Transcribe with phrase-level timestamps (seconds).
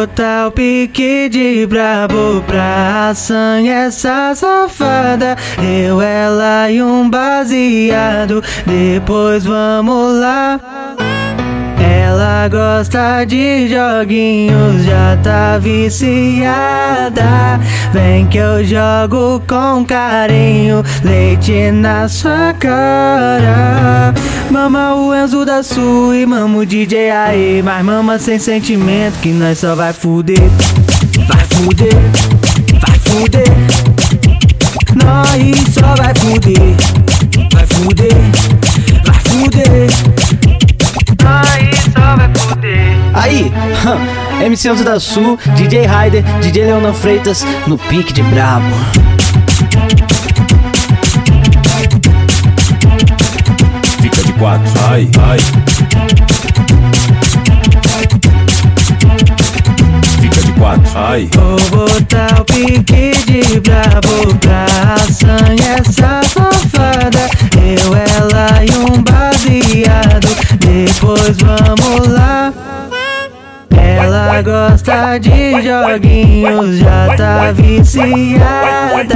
[0.00, 5.36] botar o pique de brabo pra sangue essa safada.
[5.58, 8.42] Eu, ela e um baseado.
[8.66, 10.89] Depois vamos lá.
[12.20, 17.22] Ela gosta de joguinhos, já tá viciada.
[17.94, 24.12] Vem que eu jogo com carinho, leite na sua cara.
[24.50, 27.62] Mama o Enzo da Sul e mama o DJ aí.
[27.64, 30.42] Mas mama sem sentimento, que nós só vai fuder.
[31.26, 31.96] Vai fuder,
[32.82, 33.48] vai fuder.
[35.02, 36.76] Nós só vai fuder.
[37.50, 38.12] Vai fuder,
[39.06, 40.19] vai fuder.
[44.40, 48.66] MC Enzo da Sul, DJ Ryder, DJ Leonan Freitas, no pique de brabo.
[54.00, 55.38] Fica de quatro, ai, ai.
[60.20, 61.28] Fica de quatro, ai.
[61.34, 67.28] Vou botar o pique de brabo pra sangue essa safada.
[67.56, 70.28] Eu, ela e um baseado.
[70.58, 72.52] Depois vamos lá.
[74.10, 79.14] Ela gosta de joguinhos, já tá viciada.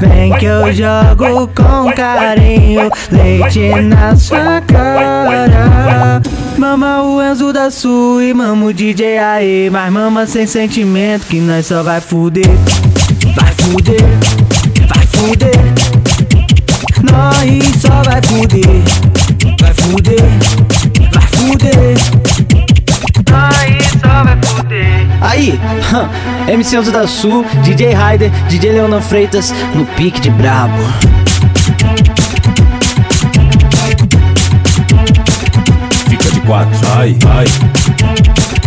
[0.00, 6.22] Vem que eu jogo com carinho, leite na sua cara.
[6.56, 9.68] Mama o Enzo da Sul e mama o DJ aí.
[9.70, 12.48] Mas mama sem sentimento, que nós só vai fuder.
[13.36, 14.00] Vai fuder,
[14.88, 15.60] vai fuder.
[17.02, 18.02] Nós só
[25.44, 25.60] Aí,
[26.54, 30.82] MC Enzo da Sul, DJ Ryder, DJ Leonan Freitas, no pique de brabo.
[36.08, 38.63] Fica de quatro, ai, ai.